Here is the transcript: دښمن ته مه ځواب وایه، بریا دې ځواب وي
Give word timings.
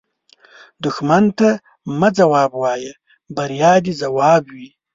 دښمن 0.83 1.23
ته 1.37 1.49
مه 1.99 2.09
ځواب 2.17 2.51
وایه، 2.61 2.93
بریا 3.35 3.73
دې 3.83 3.93
ځواب 4.03 4.43
وي 4.53 4.69